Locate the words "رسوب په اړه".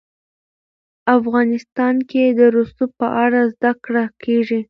2.55-3.41